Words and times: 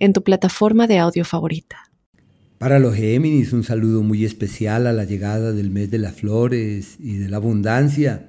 en 0.00 0.12
tu 0.12 0.24
plataforma 0.24 0.88
de 0.88 0.98
audio 0.98 1.24
favorita. 1.24 1.90
Para 2.58 2.78
los 2.78 2.94
Géminis, 2.94 3.52
un 3.52 3.64
saludo 3.64 4.02
muy 4.02 4.24
especial 4.24 4.86
a 4.86 4.92
la 4.92 5.04
llegada 5.04 5.52
del 5.52 5.70
mes 5.70 5.90
de 5.90 5.98
las 5.98 6.16
flores 6.16 6.96
y 6.98 7.16
de 7.16 7.28
la 7.28 7.38
abundancia. 7.38 8.28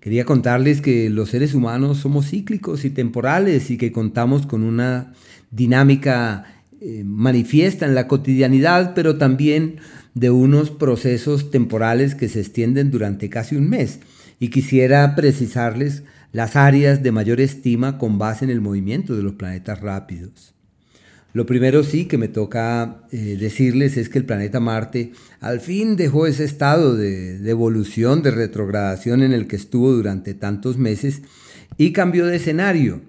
Quería 0.00 0.24
contarles 0.24 0.80
que 0.80 1.10
los 1.10 1.28
seres 1.30 1.54
humanos 1.54 1.98
somos 1.98 2.30
cíclicos 2.30 2.84
y 2.84 2.90
temporales 2.90 3.70
y 3.70 3.76
que 3.76 3.92
contamos 3.92 4.46
con 4.46 4.62
una 4.62 5.12
dinámica 5.50 6.62
eh, 6.80 7.02
manifiesta 7.04 7.86
en 7.86 7.94
la 7.94 8.08
cotidianidad, 8.08 8.94
pero 8.94 9.16
también 9.16 9.76
de 10.14 10.30
unos 10.30 10.70
procesos 10.70 11.50
temporales 11.50 12.14
que 12.14 12.28
se 12.28 12.40
extienden 12.40 12.90
durante 12.90 13.28
casi 13.30 13.54
un 13.54 13.68
mes. 13.68 14.00
Y 14.40 14.50
quisiera 14.50 15.14
precisarles 15.14 16.04
las 16.32 16.56
áreas 16.56 17.02
de 17.02 17.12
mayor 17.12 17.40
estima 17.40 17.98
con 17.98 18.18
base 18.18 18.44
en 18.44 18.50
el 18.50 18.60
movimiento 18.60 19.16
de 19.16 19.22
los 19.22 19.34
planetas 19.34 19.80
rápidos. 19.80 20.57
Lo 21.38 21.46
primero 21.46 21.84
sí 21.84 22.06
que 22.06 22.18
me 22.18 22.26
toca 22.26 23.02
eh, 23.12 23.36
decirles 23.38 23.96
es 23.96 24.08
que 24.08 24.18
el 24.18 24.24
planeta 24.24 24.58
Marte 24.58 25.12
al 25.38 25.60
fin 25.60 25.94
dejó 25.94 26.26
ese 26.26 26.42
estado 26.42 26.96
de, 26.96 27.38
de 27.38 27.50
evolución, 27.52 28.24
de 28.24 28.32
retrogradación 28.32 29.22
en 29.22 29.32
el 29.32 29.46
que 29.46 29.54
estuvo 29.54 29.92
durante 29.92 30.34
tantos 30.34 30.78
meses 30.78 31.22
y 31.76 31.92
cambió 31.92 32.26
de 32.26 32.34
escenario. 32.34 33.02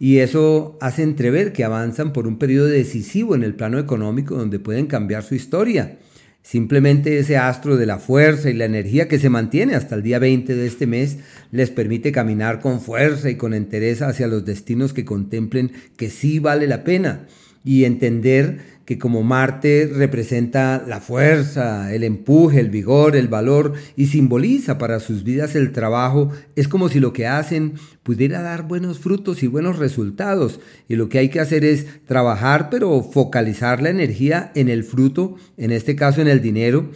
Y 0.00 0.18
eso 0.18 0.76
hace 0.80 1.04
entrever 1.04 1.52
que 1.52 1.62
avanzan 1.62 2.12
por 2.12 2.26
un 2.26 2.40
periodo 2.40 2.66
decisivo 2.66 3.36
en 3.36 3.44
el 3.44 3.54
plano 3.54 3.78
económico 3.78 4.34
donde 4.34 4.58
pueden 4.58 4.86
cambiar 4.86 5.22
su 5.22 5.36
historia. 5.36 5.98
Simplemente 6.42 7.20
ese 7.20 7.36
astro 7.36 7.76
de 7.76 7.86
la 7.86 8.00
fuerza 8.00 8.50
y 8.50 8.54
la 8.54 8.64
energía 8.64 9.06
que 9.06 9.20
se 9.20 9.30
mantiene 9.30 9.76
hasta 9.76 9.94
el 9.94 10.02
día 10.02 10.18
20 10.18 10.52
de 10.56 10.66
este 10.66 10.88
mes 10.88 11.18
les 11.52 11.70
permite 11.70 12.10
caminar 12.10 12.58
con 12.58 12.80
fuerza 12.80 13.30
y 13.30 13.36
con 13.36 13.54
entereza 13.54 14.08
hacia 14.08 14.26
los 14.26 14.44
destinos 14.44 14.92
que 14.92 15.04
contemplen 15.04 15.70
que 15.96 16.10
sí 16.10 16.40
vale 16.40 16.66
la 16.66 16.82
pena 16.82 17.28
y 17.64 17.84
entender 17.84 18.78
que 18.88 18.98
como 18.98 19.22
Marte 19.22 19.90
representa 19.92 20.82
la 20.88 21.02
fuerza, 21.02 21.92
el 21.92 22.04
empuje, 22.04 22.58
el 22.58 22.70
vigor, 22.70 23.16
el 23.16 23.28
valor 23.28 23.74
y 23.96 24.06
simboliza 24.06 24.78
para 24.78 24.98
sus 24.98 25.24
vidas 25.24 25.54
el 25.56 25.72
trabajo, 25.72 26.30
es 26.56 26.68
como 26.68 26.88
si 26.88 26.98
lo 26.98 27.12
que 27.12 27.26
hacen 27.26 27.74
pudiera 28.02 28.40
dar 28.40 28.66
buenos 28.66 28.98
frutos 28.98 29.42
y 29.42 29.46
buenos 29.46 29.78
resultados. 29.78 30.60
Y 30.88 30.96
lo 30.96 31.10
que 31.10 31.18
hay 31.18 31.28
que 31.28 31.40
hacer 31.40 31.66
es 31.66 31.84
trabajar, 32.06 32.70
pero 32.70 33.02
focalizar 33.02 33.82
la 33.82 33.90
energía 33.90 34.50
en 34.54 34.70
el 34.70 34.84
fruto, 34.84 35.36
en 35.58 35.70
este 35.70 35.94
caso 35.94 36.22
en 36.22 36.28
el 36.28 36.40
dinero, 36.40 36.90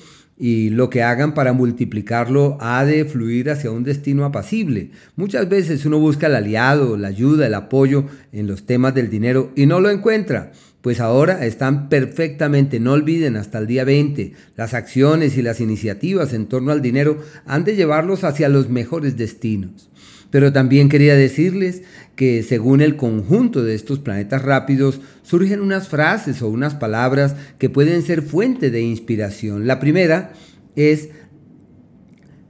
y 0.45 0.71
lo 0.71 0.91
que 0.91 1.05
hagan 1.05 1.35
para 1.35 1.53
multiplicarlo 1.53 2.59
ha 2.61 2.85
de 2.85 3.05
fluir 3.05 3.49
hacia 3.49 3.71
un 3.71 3.85
destino 3.85 4.25
apacible. 4.25 4.91
Muchas 5.15 5.49
veces 5.49 5.87
uno 5.87 6.01
busca 6.01 6.27
el 6.27 6.35
aliado, 6.35 6.97
la 6.97 7.07
ayuda, 7.07 7.47
el 7.47 7.55
apoyo 7.55 8.07
en 8.33 8.49
los 8.49 8.67
temas 8.67 8.93
del 8.93 9.09
dinero 9.09 9.53
y 9.55 9.67
no 9.67 9.79
lo 9.79 9.89
encuentra. 9.89 10.51
Pues 10.83 10.99
ahora 10.99 11.47
están 11.47 11.89
perfectamente, 11.89 12.81
no 12.81 12.93
olviden, 12.93 13.37
hasta 13.37 13.59
el 13.59 13.69
día 13.69 13.85
20, 13.85 14.33
las 14.57 14.75
acciones 14.75 15.39
y 15.39 15.43
las 15.43 15.61
iniciativas 15.61 16.33
en 16.33 16.47
torno 16.47 16.73
al 16.73 16.83
dinero 16.83 17.23
han 17.47 17.63
de 17.63 17.77
llevarlos 17.77 18.25
hacia 18.25 18.49
los 18.49 18.69
mejores 18.69 19.17
destinos. 19.17 19.91
Pero 20.31 20.53
también 20.53 20.89
quería 20.89 21.15
decirles 21.15 21.83
que 22.17 22.43
según 22.43 22.81
el 22.81 22.97
conjunto 22.97 23.63
de 23.63 23.77
estos 23.77 24.01
planetas 24.01 24.43
rápidos 24.43 25.01
surgen 25.23 25.61
unas 25.61 25.89
frases 25.89 26.43
o 26.43 26.49
unas 26.49 26.75
palabras 26.75 27.37
que 27.59 27.71
pueden 27.71 28.03
ser 28.03 28.23
fuente 28.23 28.71
de 28.71 28.81
inspiración. 28.81 29.69
La 29.69 29.79
primera 29.79 30.33
es 30.75 31.11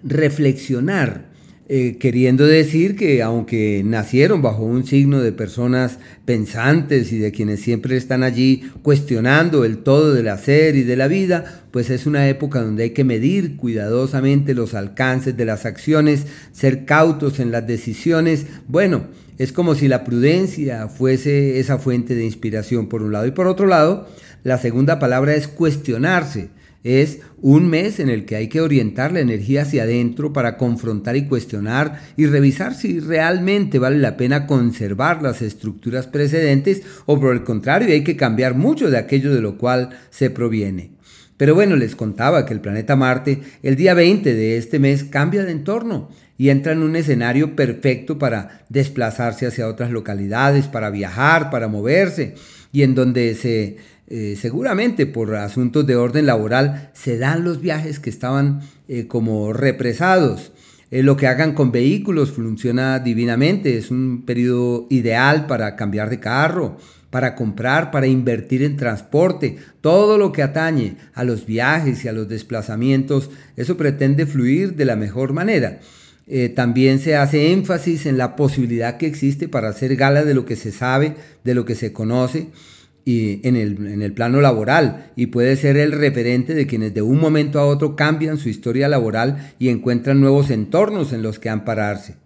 reflexionar 0.03 1.32
eh, 1.69 1.97
queriendo 1.99 2.45
decir 2.45 2.97
que 2.97 3.23
aunque 3.23 3.83
nacieron 3.85 4.43
bajo 4.43 4.65
un 4.65 4.85
signo 4.85 5.21
de 5.21 5.31
personas 5.31 5.99
pensantes 6.25 7.13
y 7.13 7.19
de 7.19 7.31
quienes 7.31 7.61
siempre 7.61 7.97
están 7.97 8.25
allí 8.25 8.71
cuestionando 8.83 9.65
el 9.65 9.79
todo 9.79 10.13
del 10.13 10.27
hacer 10.29 10.75
y 10.75 10.83
de 10.83 10.97
la 10.97 11.07
vida, 11.07 11.63
pues 11.71 11.89
es 11.91 12.05
una 12.05 12.29
época 12.29 12.61
donde 12.61 12.83
hay 12.83 12.91
que 12.91 13.05
medir 13.05 13.57
cuidadosamente 13.57 14.55
los 14.55 14.75
alcances 14.75 15.37
de 15.37 15.45
las 15.45 15.65
acciones, 15.65 16.27
ser 16.51 16.85
cautos 16.85 17.39
en 17.39 17.53
las 17.53 17.65
decisiones. 17.65 18.47
Bueno, 18.67 19.07
es 19.39 19.53
como 19.53 19.77
si 19.77 19.87
la 19.87 20.03
prudencia 20.03 20.89
fuese 20.89 21.61
esa 21.61 21.79
fuente 21.79 22.17
de 22.17 22.25
inspiración 22.25 22.89
por 22.89 23.03
un 23.03 23.13
lado 23.13 23.27
y 23.27 23.31
por 23.31 23.47
otro 23.47 23.67
lado, 23.67 24.09
la 24.43 24.59
segunda 24.59 24.99
palabra 24.99 25.37
es 25.37 25.47
cuestionarse 25.47 26.51
es 26.85 27.21
un 27.41 27.69
mes 27.69 28.01
en 28.01 28.09
el 28.09 28.25
que 28.25 28.37
hay 28.37 28.49
que 28.49 28.61
orientar 28.61 29.13
la 29.13 29.21
energía 29.21 29.63
hacia 29.63 29.85
adentro 29.85 30.33
para 30.33 30.57
confrontar 30.57 31.17
y 31.17 31.27
cuestionar 31.27 32.01
y 32.17 32.27
revisar 32.27 32.75
si 32.75 33.01
realmente 33.01 33.79
vale 33.79 33.99
la 33.99 34.17
pena 34.17 34.47
conservar 34.47 35.23
las 35.23 35.43
estructuras 35.43 36.07
precedentes 36.07 36.83
o 37.07 37.21
por 37.21 37.33
el 37.33 37.45
contrario 37.45 37.93
hay 37.93 38.05
que 38.05 38.17
cambiar 38.17 38.55
mucho 38.55 38.91
de 38.91 38.99
aquello 38.99 39.35
de 39.35 39.41
lo 39.41 39.59
cual 39.59 39.91
se 40.11 40.31
proviene. 40.31 40.93
Pero 41.37 41.55
bueno, 41.55 41.77
les 41.77 41.97
contaba 41.97 42.47
que 42.47 42.55
el 42.55 42.61
planeta 42.61 42.95
Marte 42.95 43.41
el 43.63 43.77
día 43.77 43.95
20 43.95 44.35
de 44.35 44.57
este 44.57 44.79
mes 44.79 45.05
cambia 45.05 45.45
de 45.45 45.53
entorno 45.53 46.11
y 46.39 46.51
entra 46.51 46.73
en 46.73 46.83
un 46.83 46.97
escenario 46.97 47.57
perfecto 47.57 48.19
para 48.19 48.65
desplazarse 48.69 49.47
hacia 49.47 49.69
otras 49.69 49.91
localidades, 49.91 50.67
para 50.67 50.91
viajar, 50.91 51.51
para 51.51 51.69
moverse 51.69 52.35
y 52.73 52.83
en 52.83 52.95
donde 52.95 53.35
se 53.35 53.77
eh, 54.15 54.37
seguramente 54.39 55.07
por 55.07 55.35
asuntos 55.37 55.87
de 55.87 55.97
orden 55.97 56.27
laboral, 56.27 56.91
se 56.93 57.17
dan 57.17 57.45
los 57.45 57.63
viajes 57.63 57.99
que 57.99 58.11
estaban 58.11 58.61
eh, 58.87 59.07
como 59.07 59.55
represados. 59.55 60.53
Eh, 60.91 61.03
lo 61.03 61.17
que 61.17 61.29
hagan 61.29 61.55
con 61.55 61.73
vehículos 61.73 62.31
funciona 62.31 62.99
divinamente, 62.99 63.79
es 63.79 63.91
un 63.91 64.25
periodo 64.27 64.87
ideal 64.91 65.47
para 65.47 65.77
cambiar 65.77 66.11
de 66.11 66.21
carro, 66.21 66.77
para 67.09 67.35
comprar, 67.35 67.91
para 67.91 68.07
invertir 68.07 68.63
en 68.63 68.77
transporte, 68.77 69.57
todo 69.81 70.19
lo 70.19 70.31
que 70.31 70.43
atañe 70.43 70.97
a 71.15 71.25
los 71.25 71.47
viajes 71.47 72.05
y 72.05 72.09
a 72.09 72.13
los 72.13 72.29
desplazamientos, 72.29 73.31
eso 73.57 73.79
pretende 73.79 74.27
fluir 74.27 74.77
de 74.77 74.85
la 74.85 74.97
mejor 74.97 75.33
manera. 75.33 75.81
también 76.55 76.99
se 76.99 77.17
hace 77.17 77.53
énfasis 77.53 78.05
en 78.07 78.19
la 78.19 78.37
posibilidad 78.37 78.99
que 78.99 79.07
existe 79.07 79.49
para 79.49 79.71
hacer 79.71 79.97
gala 79.97 80.23
de 80.23 80.35
lo 80.35 80.45
que 80.45 80.57
se 80.57 80.71
sabe, 80.71 81.15
de 81.45 81.55
lo 81.55 81.65
que 81.65 81.75
se 81.75 81.93
conoce, 81.95 82.49
y 83.05 83.47
en 83.47 83.57
el, 83.57 83.87
en 83.87 84.03
el 84.03 84.13
plano 84.13 84.41
laboral 84.41 85.11
y 85.17 85.27
puede 85.27 85.57
ser 85.57 85.77
el 85.77 85.93
referente 85.93 86.55
de 86.55 86.67
quienes 86.67 86.95
de 86.95 87.03
un 87.03 87.19
momento 87.19 87.59
a 87.59 87.67
otro 87.67 87.97
cambian 87.97 88.39
su 88.39 88.49
historia 88.49 88.89
laboral 88.89 89.53
y 89.59 89.69
encuentran 89.69 90.21
nuevos 90.21 90.51
entornos 90.51 91.13
en 91.13 91.23
los 91.23 91.39
que 91.39 91.49
ampararse. 91.49 92.17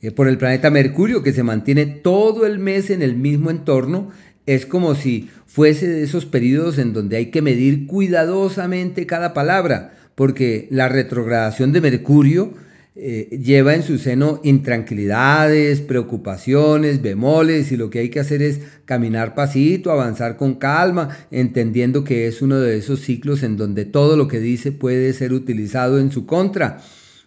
Eh, 0.00 0.10
por 0.10 0.28
el 0.28 0.38
planeta 0.38 0.70
Mercurio 0.70 1.22
que 1.22 1.32
se 1.32 1.42
mantiene 1.42 1.86
todo 1.86 2.46
el 2.46 2.58
mes 2.58 2.90
en 2.90 3.02
el 3.02 3.16
mismo 3.16 3.50
entorno, 3.50 4.10
es 4.46 4.66
como 4.66 4.94
si 4.94 5.30
fuese 5.46 5.86
de 5.86 6.02
esos 6.02 6.26
periodos 6.26 6.78
en 6.78 6.92
donde 6.92 7.16
hay 7.16 7.26
que 7.26 7.42
medir 7.42 7.86
cuidadosamente 7.86 9.06
cada 9.06 9.32
palabra, 9.32 9.94
porque 10.14 10.66
la 10.70 10.88
retrogradación 10.88 11.72
de 11.72 11.80
Mercurio 11.80 12.54
eh, 12.94 13.40
lleva 13.42 13.74
en 13.74 13.82
su 13.82 13.96
seno 13.96 14.40
intranquilidades, 14.44 15.80
preocupaciones, 15.80 17.00
bemoles 17.00 17.72
y 17.72 17.78
lo 17.78 17.88
que 17.88 18.00
hay 18.00 18.10
que 18.10 18.20
hacer 18.20 18.42
es 18.42 18.60
caminar 18.84 19.34
pasito, 19.34 19.90
avanzar 19.90 20.36
con 20.36 20.56
calma, 20.56 21.08
entendiendo 21.30 22.04
que 22.04 22.26
es 22.26 22.42
uno 22.42 22.60
de 22.60 22.76
esos 22.76 23.00
ciclos 23.00 23.42
en 23.44 23.56
donde 23.56 23.86
todo 23.86 24.18
lo 24.18 24.28
que 24.28 24.40
dice 24.40 24.72
puede 24.72 25.14
ser 25.14 25.32
utilizado 25.32 25.98
en 25.98 26.12
su 26.12 26.26
contra 26.26 26.82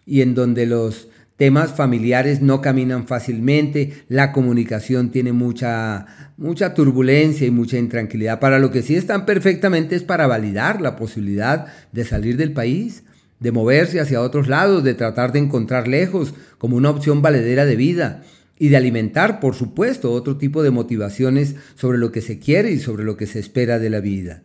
y 0.05 0.21
en 0.21 0.35
donde 0.35 0.67
los 0.67 1.07
temas 1.35 1.73
familiares 1.73 2.43
no 2.43 2.61
caminan 2.61 3.07
fácilmente, 3.07 4.05
la 4.07 4.31
comunicación 4.31 5.09
tiene 5.09 5.33
mucha, 5.33 6.05
mucha 6.37 6.75
turbulencia 6.75 7.47
y 7.47 7.51
mucha 7.51 7.79
intranquilidad. 7.79 8.39
Para 8.39 8.59
lo 8.59 8.69
que 8.69 8.83
sí 8.83 8.95
están 8.95 9.25
perfectamente 9.25 9.95
es 9.95 10.03
para 10.03 10.27
validar 10.27 10.79
la 10.79 10.95
posibilidad 10.95 11.65
de 11.91 12.05
salir 12.05 12.37
del 12.37 12.53
país 12.53 13.03
de 13.39 13.51
moverse 13.51 13.99
hacia 13.99 14.21
otros 14.21 14.47
lados, 14.47 14.83
de 14.83 14.93
tratar 14.93 15.31
de 15.31 15.39
encontrar 15.39 15.87
lejos 15.87 16.33
como 16.57 16.77
una 16.77 16.89
opción 16.89 17.21
valedera 17.21 17.65
de 17.65 17.75
vida 17.75 18.23
y 18.57 18.69
de 18.69 18.77
alimentar, 18.77 19.39
por 19.39 19.55
supuesto, 19.55 20.11
otro 20.11 20.37
tipo 20.37 20.63
de 20.63 20.71
motivaciones 20.71 21.55
sobre 21.75 21.97
lo 21.97 22.11
que 22.11 22.21
se 22.21 22.39
quiere 22.39 22.71
y 22.71 22.79
sobre 22.79 23.03
lo 23.03 23.17
que 23.17 23.27
se 23.27 23.39
espera 23.39 23.79
de 23.79 23.89
la 23.89 23.99
vida. 23.99 24.43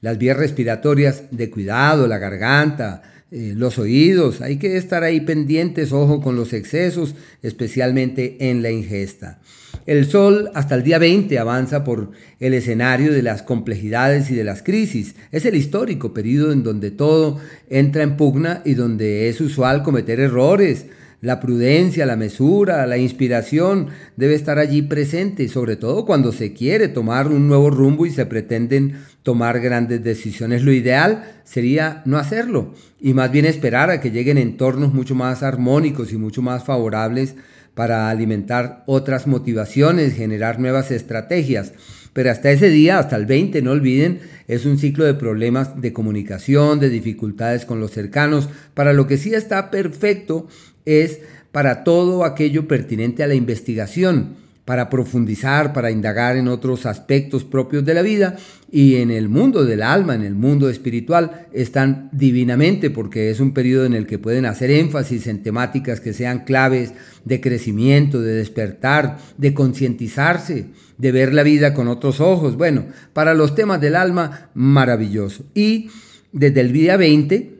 Las 0.00 0.16
vías 0.16 0.36
respiratorias 0.36 1.24
de 1.30 1.50
cuidado, 1.50 2.06
la 2.06 2.18
garganta, 2.18 3.02
eh, 3.30 3.52
los 3.54 3.78
oídos, 3.78 4.40
hay 4.40 4.56
que 4.56 4.76
estar 4.76 5.04
ahí 5.04 5.20
pendientes, 5.20 5.92
ojo 5.92 6.22
con 6.22 6.36
los 6.36 6.54
excesos, 6.54 7.14
especialmente 7.42 8.48
en 8.50 8.62
la 8.62 8.70
ingesta. 8.70 9.40
El 9.86 10.06
Sol 10.06 10.50
hasta 10.54 10.74
el 10.74 10.82
día 10.82 10.98
20 10.98 11.38
avanza 11.38 11.84
por 11.84 12.10
el 12.38 12.54
escenario 12.54 13.12
de 13.12 13.22
las 13.22 13.42
complejidades 13.42 14.30
y 14.30 14.34
de 14.34 14.44
las 14.44 14.62
crisis. 14.62 15.14
Es 15.32 15.46
el 15.46 15.56
histórico 15.56 16.12
periodo 16.12 16.52
en 16.52 16.62
donde 16.62 16.90
todo 16.90 17.40
entra 17.68 18.02
en 18.02 18.16
pugna 18.16 18.60
y 18.64 18.74
donde 18.74 19.28
es 19.28 19.40
usual 19.40 19.82
cometer 19.82 20.20
errores. 20.20 20.86
La 21.22 21.38
prudencia, 21.38 22.06
la 22.06 22.16
mesura, 22.16 22.86
la 22.86 22.96
inspiración 22.96 23.88
debe 24.16 24.34
estar 24.34 24.58
allí 24.58 24.80
presente, 24.82 25.48
sobre 25.48 25.76
todo 25.76 26.06
cuando 26.06 26.32
se 26.32 26.54
quiere 26.54 26.88
tomar 26.88 27.28
un 27.28 27.46
nuevo 27.46 27.68
rumbo 27.68 28.06
y 28.06 28.10
se 28.10 28.24
pretenden 28.24 28.94
tomar 29.22 29.60
grandes 29.60 30.02
decisiones. 30.02 30.62
Lo 30.62 30.72
ideal 30.72 31.24
sería 31.44 32.00
no 32.06 32.16
hacerlo 32.16 32.74
y 33.00 33.12
más 33.12 33.30
bien 33.30 33.44
esperar 33.44 33.90
a 33.90 34.00
que 34.00 34.10
lleguen 34.10 34.38
entornos 34.38 34.94
mucho 34.94 35.14
más 35.14 35.42
armónicos 35.42 36.12
y 36.12 36.16
mucho 36.16 36.40
más 36.40 36.64
favorables 36.64 37.34
para 37.74 38.10
alimentar 38.10 38.84
otras 38.86 39.26
motivaciones, 39.26 40.14
generar 40.14 40.58
nuevas 40.58 40.90
estrategias. 40.90 41.72
Pero 42.12 42.30
hasta 42.30 42.50
ese 42.50 42.68
día, 42.68 42.98
hasta 42.98 43.16
el 43.16 43.26
20, 43.26 43.62
no 43.62 43.70
olviden, 43.70 44.20
es 44.48 44.66
un 44.66 44.78
ciclo 44.78 45.04
de 45.04 45.14
problemas 45.14 45.80
de 45.80 45.92
comunicación, 45.92 46.80
de 46.80 46.88
dificultades 46.88 47.64
con 47.64 47.80
los 47.80 47.92
cercanos. 47.92 48.48
Para 48.74 48.92
lo 48.92 49.06
que 49.06 49.16
sí 49.16 49.34
está 49.34 49.70
perfecto 49.70 50.48
es 50.84 51.20
para 51.52 51.84
todo 51.84 52.24
aquello 52.24 52.66
pertinente 52.66 53.22
a 53.22 53.28
la 53.28 53.34
investigación 53.34 54.49
para 54.64 54.88
profundizar, 54.88 55.72
para 55.72 55.90
indagar 55.90 56.36
en 56.36 56.48
otros 56.48 56.86
aspectos 56.86 57.44
propios 57.44 57.84
de 57.84 57.94
la 57.94 58.02
vida 58.02 58.36
y 58.70 58.96
en 58.96 59.10
el 59.10 59.28
mundo 59.28 59.64
del 59.64 59.82
alma, 59.82 60.14
en 60.14 60.22
el 60.22 60.34
mundo 60.34 60.68
espiritual, 60.68 61.48
están 61.52 62.08
divinamente 62.12 62.90
porque 62.90 63.30
es 63.30 63.40
un 63.40 63.52
periodo 63.52 63.84
en 63.84 63.94
el 63.94 64.06
que 64.06 64.18
pueden 64.18 64.46
hacer 64.46 64.70
énfasis 64.70 65.26
en 65.26 65.42
temáticas 65.42 66.00
que 66.00 66.12
sean 66.12 66.44
claves 66.44 66.92
de 67.24 67.40
crecimiento, 67.40 68.20
de 68.20 68.34
despertar, 68.34 69.18
de 69.38 69.54
concientizarse, 69.54 70.66
de 70.98 71.12
ver 71.12 71.34
la 71.34 71.42
vida 71.42 71.74
con 71.74 71.88
otros 71.88 72.20
ojos. 72.20 72.56
Bueno, 72.56 72.86
para 73.12 73.34
los 73.34 73.54
temas 73.54 73.80
del 73.80 73.96
alma, 73.96 74.50
maravilloso. 74.54 75.44
Y 75.54 75.90
desde 76.32 76.60
el 76.60 76.72
día 76.72 76.96
20 76.96 77.59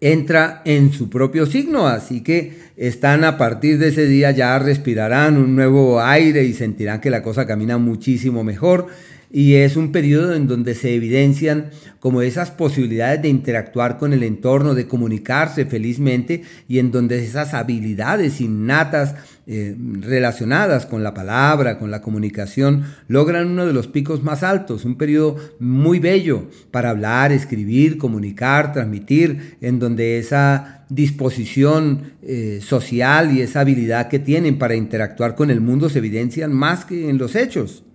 entra 0.00 0.62
en 0.64 0.92
su 0.92 1.08
propio 1.08 1.46
signo, 1.46 1.86
así 1.86 2.22
que 2.22 2.66
están 2.76 3.24
a 3.24 3.38
partir 3.38 3.78
de 3.78 3.88
ese 3.88 4.06
día 4.06 4.30
ya 4.30 4.58
respirarán 4.58 5.36
un 5.36 5.56
nuevo 5.56 6.00
aire 6.02 6.44
y 6.44 6.52
sentirán 6.52 7.00
que 7.00 7.10
la 7.10 7.22
cosa 7.22 7.46
camina 7.46 7.78
muchísimo 7.78 8.44
mejor 8.44 8.88
y 9.30 9.54
es 9.54 9.76
un 9.76 9.92
periodo 9.92 10.34
en 10.34 10.46
donde 10.46 10.74
se 10.74 10.94
evidencian 10.94 11.70
como 12.00 12.22
esas 12.22 12.50
posibilidades 12.50 13.22
de 13.22 13.28
interactuar 13.28 13.98
con 13.98 14.12
el 14.12 14.22
entorno, 14.22 14.74
de 14.74 14.86
comunicarse 14.86 15.66
felizmente 15.66 16.42
y 16.68 16.78
en 16.78 16.90
donde 16.90 17.24
esas 17.24 17.54
habilidades 17.54 18.40
innatas 18.40 19.14
eh, 19.48 19.76
relacionadas 20.00 20.86
con 20.86 21.02
la 21.02 21.14
palabra, 21.14 21.78
con 21.78 21.90
la 21.90 22.02
comunicación, 22.02 22.84
logran 23.08 23.48
uno 23.48 23.66
de 23.66 23.72
los 23.72 23.88
picos 23.88 24.22
más 24.22 24.42
altos, 24.42 24.84
un 24.84 24.96
periodo 24.96 25.36
muy 25.58 25.98
bello 25.98 26.48
para 26.70 26.90
hablar, 26.90 27.32
escribir, 27.32 27.98
comunicar, 27.98 28.72
transmitir, 28.72 29.56
en 29.60 29.78
donde 29.78 30.18
esa 30.18 30.84
disposición 30.88 32.12
eh, 32.22 32.60
social 32.62 33.36
y 33.36 33.40
esa 33.40 33.60
habilidad 33.60 34.08
que 34.08 34.18
tienen 34.18 34.58
para 34.58 34.76
interactuar 34.76 35.34
con 35.34 35.50
el 35.50 35.60
mundo 35.60 35.88
se 35.88 35.98
evidencian 35.98 36.52
más 36.52 36.84
que 36.84 37.08
en 37.08 37.18
los 37.18 37.34
hechos. 37.34 37.85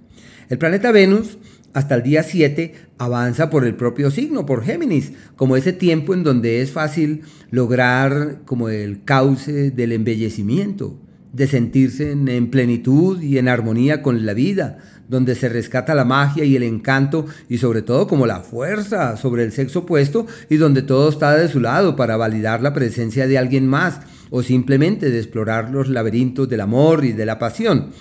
El 0.52 0.58
planeta 0.58 0.92
Venus 0.92 1.38
hasta 1.72 1.96
el 1.96 2.04
día 2.04 2.24
7 2.24 2.74
avanza 2.98 3.50
por 3.50 3.64
el 3.64 3.74
propio 3.74 4.12
signo, 4.12 4.46
por 4.46 4.66
Géminis, 4.66 5.14
como 5.38 5.56
ese 5.56 5.72
tiempo 5.72 6.14
en 6.14 6.26
donde 6.26 6.62
es 6.62 6.72
fácil 6.72 7.22
lograr 7.52 8.42
como 8.44 8.68
el 8.68 9.06
cauce 9.06 9.72
del 9.72 9.94
embellecimiento, 9.94 11.00
de 11.32 11.48
sentirse 11.48 12.12
en, 12.12 12.52
plenitud 12.52 13.22
y 13.22 13.38
en 13.38 13.48
armonía 13.48 14.02
con 14.02 14.26
la 14.26 14.34
vida, 14.34 14.80
donde 15.08 15.36
se 15.36 15.48
rescata 15.48 15.96
la 15.96 16.04
magia 16.04 16.44
y 16.44 16.58
el 16.58 16.64
encanto 16.64 17.28
y 17.48 17.58
sobre 17.58 17.82
todo 17.82 18.06
como 18.06 18.28
la 18.28 18.42
fuerza 18.42 19.16
sobre 19.16 19.46
el 19.46 19.54
sexo 19.54 19.80
opuesto 19.80 20.28
y 20.50 20.58
donde 20.58 20.82
todo 20.82 21.08
está 21.08 21.34
de 21.34 21.48
su 21.48 21.62
lado 21.62 21.96
para 21.96 22.18
validar 22.18 22.62
la 22.62 22.74
presencia 22.74 23.26
de 23.26 23.38
alguien 23.38 23.68
más 23.68 24.02
o 24.30 24.44
simplemente 24.44 25.12
de 25.12 25.18
explorar 25.18 25.70
los 25.70 25.88
laberintos 25.88 26.50
del 26.50 26.60
amor 26.60 27.06
y 27.06 27.14
de 27.14 27.26
la 27.26 27.40
pasión. 27.40 27.92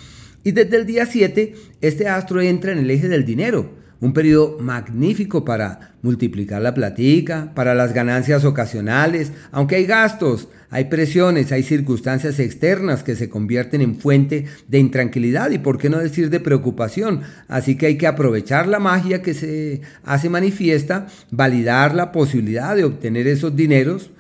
Y 0.43 0.53
desde 0.53 0.77
el 0.77 0.87
día 0.87 1.07
7, 1.07 1.55
este 1.81 2.09
astro 2.09 2.41
entra 2.41 2.73
en 2.73 2.79
el 2.79 2.91
eje 2.91 3.09
del 3.09 3.25
dinero, 3.25 3.75
un 4.01 4.15
periodo 4.15 4.59
magnífico 4.59 5.45
para 5.45 5.95
multiplicar 6.01 6.63
la 6.63 6.73
platica, 6.73 7.53
para 7.55 7.75
las 7.75 7.93
ganancias 7.93 8.47
ocasionales, 8.47 9.33
aunque 9.53 9.77
hay 9.77 9.85
gastos, 9.85 10.49
hay 10.71 10.85
presiones, 10.87 11.53
hay 11.53 11.63
circunstancias 11.63 12.39
externas 12.39 13.03
que 13.03 13.17
se 13.17 13.29
convierten 13.29 13.83
en 13.83 13.97
fuente 13.97 14.47
de 14.69 14.79
intranquilidad 14.79 15.51
y 15.51 15.59
por 15.59 15.77
qué 15.77 15.91
no 15.91 15.99
decir 15.99 16.31
de 16.31 16.41
preocupación. 16.41 17.21
Así 17.49 17.77
que 17.77 17.87
hay 17.87 17.99
que 17.99 18.07
aprovechar 18.07 18.67
la 18.67 18.79
magia 18.79 19.21
que 19.21 19.35
se 19.35 19.83
hace 20.05 20.31
manifiesta, 20.31 21.09
validar 21.31 21.95
la 21.95 22.13
posibilidad 22.13 22.75
de 22.75 22.85
obtener 22.85 23.27
esos 23.27 23.55
dineros, 23.55 24.11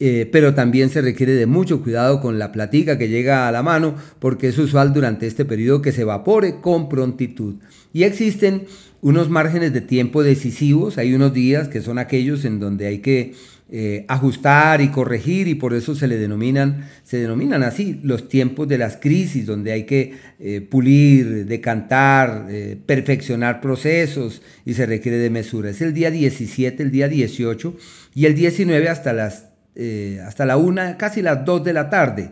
eh, 0.00 0.28
pero 0.32 0.54
también 0.54 0.90
se 0.90 1.00
requiere 1.00 1.34
de 1.34 1.46
mucho 1.46 1.80
cuidado 1.80 2.20
con 2.20 2.38
la 2.38 2.50
platica 2.50 2.98
que 2.98 3.08
llega 3.08 3.46
a 3.46 3.52
la 3.52 3.62
mano 3.62 3.94
porque 4.18 4.48
es 4.48 4.58
usual 4.58 4.92
durante 4.92 5.28
este 5.28 5.44
periodo 5.44 5.82
que 5.82 5.92
se 5.92 6.02
evapore 6.02 6.60
con 6.60 6.88
prontitud. 6.88 7.56
Y 7.92 8.02
existen 8.02 8.64
unos 9.02 9.30
márgenes 9.30 9.72
de 9.72 9.82
tiempo 9.82 10.24
decisivos, 10.24 10.98
hay 10.98 11.14
unos 11.14 11.32
días 11.32 11.68
que 11.68 11.80
son 11.80 11.98
aquellos 11.98 12.44
en 12.44 12.58
donde 12.58 12.86
hay 12.86 12.98
que 12.98 13.34
eh, 13.70 14.04
ajustar 14.08 14.80
y 14.80 14.88
corregir 14.88 15.46
y 15.46 15.54
por 15.54 15.74
eso 15.74 15.94
se 15.94 16.08
le 16.08 16.16
denominan, 16.16 16.88
se 17.04 17.18
denominan 17.18 17.62
así 17.62 18.00
los 18.02 18.28
tiempos 18.28 18.66
de 18.66 18.78
las 18.78 18.96
crisis, 18.96 19.46
donde 19.46 19.72
hay 19.72 19.84
que 19.84 20.14
eh, 20.40 20.60
pulir, 20.60 21.46
decantar, 21.46 22.48
perfeccionar 22.84 23.60
procesos 23.60 24.42
y 24.64 24.74
se 24.74 24.86
requiere 24.86 25.18
de 25.18 25.30
mesura. 25.30 25.70
Es 25.70 25.80
el 25.82 25.94
día 25.94 26.10
17, 26.10 26.82
el 26.82 26.90
día 26.90 27.08
18 27.08 27.76
y 28.14 28.26
el 28.26 28.34
19 28.34 28.88
hasta 28.88 29.12
las 29.12 29.53
eh, 29.76 30.20
hasta 30.24 30.46
la 30.46 30.56
una, 30.56 30.96
casi 30.96 31.20
las 31.20 31.44
dos 31.44 31.64
de 31.64 31.72
la 31.72 31.90
tarde. 31.90 32.30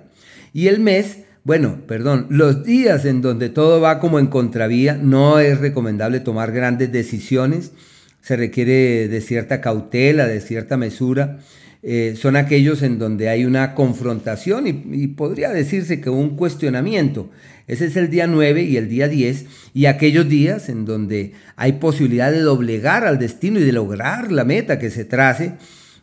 Y 0.53 0.69
el 0.69 0.81
mes, 0.81 1.19
bueno, 1.45 1.81
perdón, 1.89 2.27
los 2.31 2.65
días 2.65 3.05
en 3.05 3.21
donde 3.21 3.49
todo 3.49 3.81
va 3.81 3.99
como 3.99 4.19
en 4.19 4.29
contravía, 4.29 4.95
no 4.95 5.39
es 5.41 5.59
recomendable 5.59 6.21
tomar 6.21 6.53
grandes 6.53 6.93
decisiones, 6.93 7.73
se 8.21 8.37
requiere 8.37 9.09
de 9.09 9.21
cierta 9.21 9.61
cautela, 9.61 10.27
de 10.27 10.41
cierta 10.41 10.77
mesura. 10.77 11.39
Eh, 11.83 12.15
son 12.17 12.37
aquellos 12.37 12.81
en 12.83 13.01
donde 13.01 13.29
hay 13.29 13.45
una 13.45 13.75
confrontación 13.75 14.69
y, 14.69 14.85
y, 14.93 15.09
podría 15.09 15.51
decirse 15.51 16.01
que 16.01 16.11
un 16.11 16.37
cuestionamiento. 16.37 17.29
Ese 17.67 17.87
es 17.87 17.97
el 17.97 18.09
día 18.09 18.29
9 18.29 18.63
y 18.63 18.77
el 18.77 18.89
día 18.89 19.09
10 19.09 19.47
y 19.75 19.87
aquellos 19.87 20.29
días 20.29 20.69
en 20.69 20.85
donde 20.85 21.33
hay 21.57 21.73
posibilidad 21.73 22.31
de 22.31 22.39
doblegar 22.39 23.05
al 23.05 23.19
destino 23.19 23.59
y 23.59 23.65
de 23.65 23.73
lograr 23.73 24.31
la 24.31 24.45
meta 24.45 24.79
que 24.79 24.91
se 24.91 25.05
trace 25.05 25.55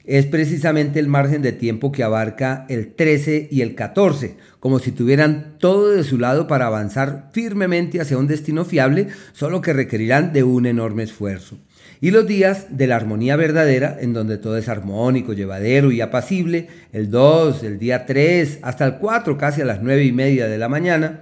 es 0.09 0.25
precisamente 0.25 0.99
el 0.99 1.07
margen 1.07 1.43
de 1.43 1.51
tiempo 1.51 1.91
que 1.91 2.01
abarca 2.01 2.65
el 2.67 2.95
13 2.95 3.47
y 3.51 3.61
el 3.61 3.75
14, 3.75 4.37
como 4.59 4.79
si 4.79 4.91
tuvieran 4.91 5.57
todo 5.59 5.91
de 5.91 6.03
su 6.03 6.17
lado 6.17 6.47
para 6.47 6.65
avanzar 6.65 7.29
firmemente 7.31 8.01
hacia 8.01 8.17
un 8.17 8.25
destino 8.25 8.65
fiable, 8.65 9.09
solo 9.33 9.61
que 9.61 9.71
requerirán 9.71 10.33
de 10.33 10.41
un 10.41 10.65
enorme 10.65 11.03
esfuerzo. 11.03 11.59
Y 12.01 12.09
los 12.09 12.25
días 12.25 12.75
de 12.75 12.87
la 12.87 12.95
armonía 12.95 13.35
verdadera, 13.35 13.99
en 14.01 14.13
donde 14.13 14.39
todo 14.39 14.57
es 14.57 14.67
armónico, 14.67 15.33
llevadero 15.33 15.91
y 15.91 16.01
apacible, 16.01 16.69
el 16.91 17.11
2, 17.11 17.61
el 17.61 17.77
día 17.77 18.07
3, 18.07 18.59
hasta 18.63 18.87
el 18.87 18.95
4, 18.95 19.37
casi 19.37 19.61
a 19.61 19.65
las 19.65 19.83
9 19.83 20.05
y 20.05 20.11
media 20.11 20.47
de 20.47 20.57
la 20.57 20.69
mañana, 20.69 21.21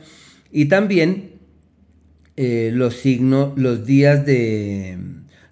y 0.50 0.68
también 0.68 1.32
eh, 2.38 2.72
los 2.74 2.96
signos, 2.96 3.52
los 3.58 3.86
días 3.86 4.26
de 4.26 4.98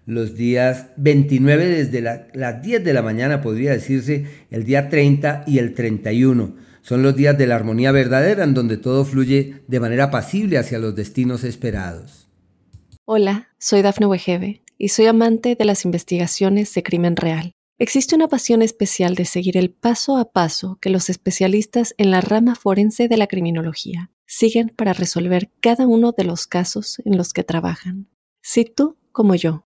los 0.06 0.36
días 0.36 0.88
29 0.98 1.68
desde 1.68 2.02
las 2.02 2.62
10 2.62 2.84
de 2.84 2.94
la 2.94 3.02
mañana, 3.02 3.42
podría 3.42 3.72
decirse, 3.72 4.26
el 4.52 4.64
día 4.64 4.90
30 4.90 5.46
y 5.48 5.58
el 5.58 5.74
31. 5.74 6.56
Son 6.82 7.02
los 7.02 7.16
días 7.16 7.38
de 7.38 7.48
la 7.48 7.56
armonía 7.56 7.92
verdadera 7.92 8.44
en 8.44 8.54
donde 8.54 8.78
todo 8.78 9.06
fluye 9.06 9.64
de 9.68 9.80
manera 9.80 10.12
pasible 10.12 10.60
hacia 10.60 10.78
los 10.78 10.96
destinos 10.96 11.44
esperados. 11.44 12.30
Hola, 13.06 13.50
soy 13.58 13.82
Dafne 13.82 14.06
Wegebe 14.06 14.62
y 14.78 14.90
soy 14.90 15.08
amante 15.08 15.56
de 15.56 15.66
las 15.66 15.86
investigaciones 15.86 16.74
de 16.74 16.84
crimen 16.84 17.16
real. 17.16 17.54
Existe 17.78 18.16
una 18.16 18.28
pasión 18.28 18.62
especial 18.62 19.16
de 19.16 19.26
seguir 19.26 19.58
el 19.58 19.72
paso 19.72 20.18
a 20.18 20.32
paso 20.32 20.78
que 20.80 20.90
los 20.90 21.10
especialistas 21.10 21.94
en 21.98 22.12
la 22.12 22.22
rama 22.22 22.56
forense 22.56 23.08
de 23.08 23.18
la 23.18 23.28
criminología 23.28 24.12
siguen 24.26 24.70
para 24.70 24.94
resolver 24.94 25.52
cada 25.60 25.86
uno 25.86 26.14
de 26.16 26.24
los 26.24 26.48
casos 26.48 27.02
en 27.04 27.18
los 27.18 27.34
que 27.34 27.44
trabajan. 27.44 28.08
Si 28.42 28.64
tú, 28.64 28.98
como 29.12 29.36
yo, 29.36 29.66